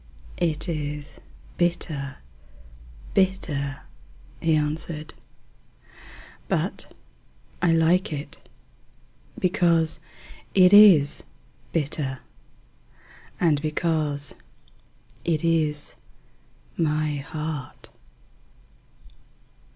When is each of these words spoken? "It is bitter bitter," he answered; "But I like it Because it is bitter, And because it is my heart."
"It 0.39 0.67
is 0.67 1.21
bitter 1.57 2.17
bitter," 3.13 3.81
he 4.41 4.55
answered; 4.55 5.13
"But 6.47 6.91
I 7.61 7.71
like 7.71 8.11
it 8.11 8.49
Because 9.37 9.99
it 10.55 10.73
is 10.73 11.21
bitter, 11.71 12.17
And 13.39 13.61
because 13.61 14.33
it 15.23 15.43
is 15.43 15.95
my 16.75 17.17
heart." 17.17 17.91